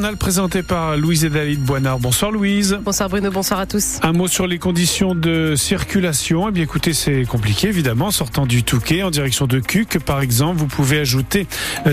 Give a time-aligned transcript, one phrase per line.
[0.00, 1.98] journal présenté par Louise et David Boinard.
[1.98, 2.78] Bonsoir Louise.
[2.82, 3.98] Bonsoir Bruno, bonsoir à tous.
[4.02, 6.48] Un mot sur les conditions de circulation.
[6.48, 8.10] Eh bien écoutez, c'est compliqué évidemment.
[8.10, 11.46] Sortant du Touquet en direction de Cuc, par exemple, vous pouvez ajouter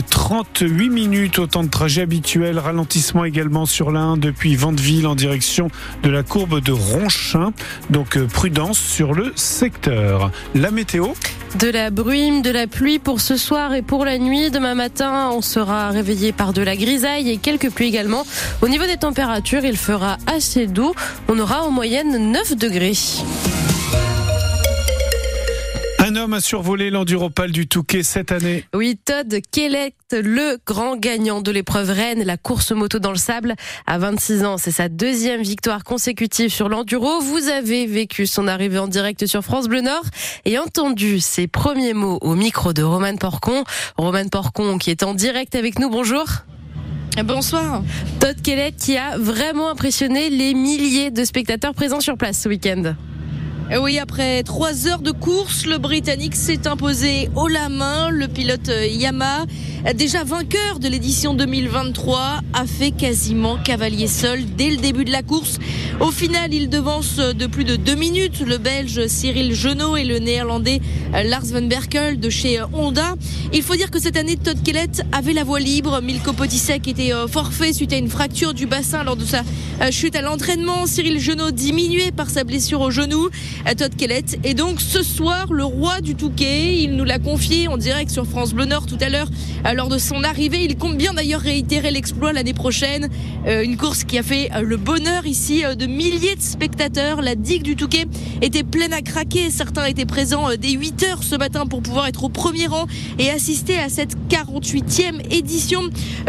[0.09, 2.59] 38 euh, minutes au temps de trajet habituel.
[2.59, 5.69] Ralentissement également sur l'A1 depuis Vandeville en direction
[6.03, 7.51] de la courbe de Ronchin.
[7.89, 10.31] Donc euh, prudence sur le secteur.
[10.55, 11.07] La météo
[11.55, 14.51] de la bruine, de la pluie pour ce soir et pour la nuit.
[14.51, 18.27] Demain matin, on sera réveillé par de la grisaille et quelques pluies également.
[18.61, 20.93] Au niveau des températures, il fera assez doux.
[21.29, 22.93] On aura en moyenne 9 degrés.
[25.97, 28.65] Un homme a survolé l'enduropale du Touquet cette année.
[28.75, 33.55] Oui, Todd Kellett, le grand gagnant de l'épreuve Rennes, la course moto dans le sable,
[33.87, 34.57] à 26 ans.
[34.59, 37.19] C'est sa deuxième victoire consécutive sur l'enduro.
[37.19, 40.05] Vous avez vécu son arrivée en direct sur France Bleu Nord
[40.45, 43.63] et entendu ses premiers mots au micro de Roman Porcon.
[43.97, 45.89] Roman Porcon qui est en direct avec nous.
[45.89, 46.27] Bonjour.
[47.23, 47.81] Bonsoir.
[48.19, 52.93] Todd Kellett qui a vraiment impressionné les milliers de spectateurs présents sur place ce week-end.
[53.71, 58.09] Euh, oui, après trois heures de course, le Britannique s'est imposé haut la main.
[58.09, 59.45] Le pilote euh, Yamaha,
[59.95, 65.23] déjà vainqueur de l'édition 2023, a fait quasiment cavalier seul dès le début de la
[65.23, 65.57] course.
[65.99, 70.19] Au final, il devance de plus de deux minutes le Belge Cyril Genot et le
[70.19, 70.79] Néerlandais
[71.15, 73.15] euh, Lars van Berkel de chez Honda.
[73.51, 75.99] Il faut dire que cette année, Todd Kellett avait la voie libre.
[76.01, 79.41] Milko Potisek était forfait suite à une fracture du bassin lors de sa
[79.89, 80.85] chute à l'entraînement.
[80.85, 83.29] Cyril Genot diminué par sa blessure au genou.
[83.75, 84.37] Todd Kellett.
[84.43, 88.25] Et donc ce soir, le roi du Touquet, il nous l'a confié en direct sur
[88.25, 89.29] France Bleu Nord tout à l'heure
[89.65, 90.63] euh, lors de son arrivée.
[90.63, 93.09] Il compte bien d'ailleurs réitérer l'exploit l'année prochaine.
[93.47, 97.21] Euh, une course qui a fait euh, le bonheur ici de milliers de spectateurs.
[97.21, 98.05] La digue du Touquet
[98.41, 99.49] était pleine à craquer.
[99.49, 102.85] Certains étaient présents dès 8 heures ce matin pour pouvoir être au premier rang
[103.19, 105.81] et assister à cette 48e édition.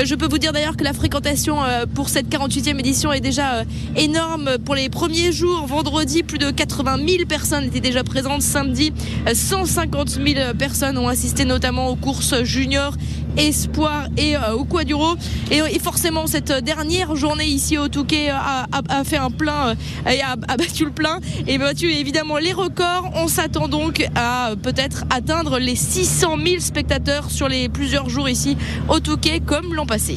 [0.02, 1.56] Je peux vous dire d'ailleurs que la fréquentation
[1.94, 3.64] pour cette 48e édition est déjà
[3.96, 4.58] énorme.
[4.64, 8.42] Pour les premiers jours, vendredi, plus de 80 000 personnes étaient déjà présentes.
[8.42, 8.92] Samedi,
[9.32, 12.94] 150 000 personnes ont assisté notamment aux courses juniors
[13.38, 15.14] Espoir et euh, au Quaduro.
[15.50, 19.68] Et, et, forcément, cette dernière journée ici au Touquet a, a, a fait un plein
[19.68, 23.10] euh, et a, a, battu le plein et battu évidemment les records.
[23.14, 28.56] On s'attend donc à peut-être atteindre les 600 000 spectateurs sur les plusieurs jours ici
[28.88, 30.16] au Touquet comme l'an passé.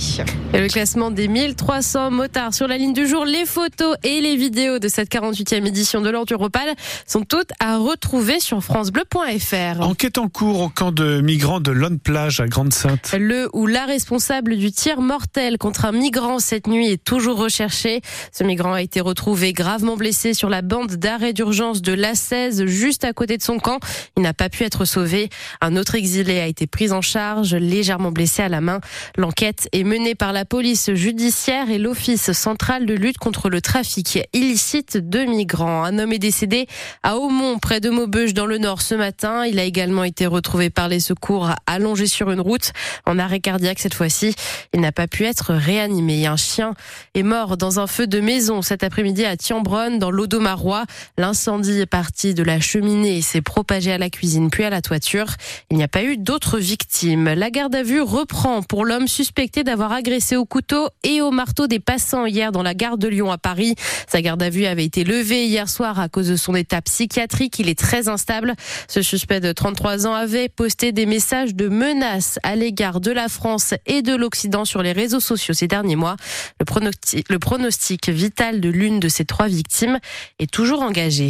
[0.54, 4.36] Et le classement des 1300 motards sur la ligne du jour, les photos et les
[4.36, 9.82] vidéos de cette 48e édition de l'Enduropal sont toutes à retrouver sur francebleu.fr.
[9.82, 13.11] Enquête en cours au camp de migrants de Lone Plage à Grande-Sainte.
[13.18, 18.02] Le ou la responsable du tir mortel contre un migrant cette nuit est toujours recherché.
[18.32, 23.04] Ce migrant a été retrouvé gravement blessé sur la bande d'arrêt d'urgence de l'A16, juste
[23.04, 23.80] à côté de son camp.
[24.16, 25.30] Il n'a pas pu être sauvé.
[25.60, 28.80] Un autre exilé a été pris en charge, légèrement blessé à la main.
[29.18, 34.20] L'enquête est menée par la police judiciaire et l'Office central de lutte contre le trafic
[34.32, 35.84] illicite de migrants.
[35.84, 36.68] Un homme est décédé
[37.04, 39.46] à Aumont, près de Maubeuge, dans le Nord, ce matin.
[39.46, 42.72] Il a également été retrouvé par les secours allongé sur une route
[43.06, 44.36] en arrêt cardiaque cette fois-ci.
[44.74, 46.28] Il n'a pas pu être réanimé.
[46.28, 46.74] Un chien
[47.14, 50.86] est mort dans un feu de maison cet après-midi à Tiambronne, dans l'Audomarois.
[51.18, 54.82] L'incendie est parti de la cheminée et s'est propagé à la cuisine puis à la
[54.82, 55.28] toiture.
[55.70, 57.34] Il n'y a pas eu d'autres victimes.
[57.34, 61.68] La garde à vue reprend pour l'homme suspecté d'avoir agressé au couteau et au marteau
[61.68, 63.76] des passants hier dans la gare de Lyon à Paris.
[64.08, 67.60] Sa garde à vue avait été levée hier soir à cause de son état psychiatrique.
[67.60, 68.56] Il est très instable.
[68.88, 73.30] Ce suspect de 33 ans avait posté des messages de menaces à l'égard de la
[73.30, 76.16] France et de l'Occident sur les réseaux sociaux ces derniers mois.
[76.60, 80.00] Le pronostic, vital de l'une de ces trois victimes
[80.40, 81.30] est toujours engagé.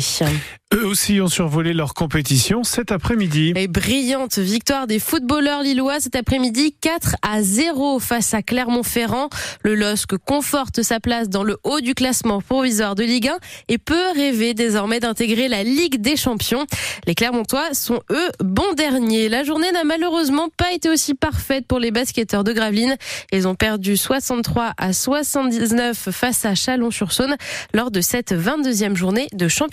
[0.73, 3.51] Eux aussi ont survolé leur compétition cet après-midi.
[3.57, 9.27] Et brillante victoire des footballeurs lillois cet après-midi, 4 à 0 face à Clermont-Ferrand.
[9.63, 13.37] Le LOSC conforte sa place dans le haut du classement provisoire de Ligue 1
[13.67, 16.65] et peut rêver désormais d'intégrer la Ligue des Champions.
[17.05, 19.27] Les Clermontois sont eux bons derniers.
[19.27, 22.95] La journée n'a malheureusement pas été aussi parfaite pour les basketteurs de Gravelines.
[23.33, 27.35] Ils ont perdu 63 à 79 face à Chalon-sur-Saône
[27.73, 29.71] lors de cette 22e journée de championnat.